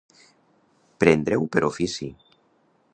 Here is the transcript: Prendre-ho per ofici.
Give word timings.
Prendre-ho 1.05 1.47
per 1.57 1.65
ofici. 1.71 2.13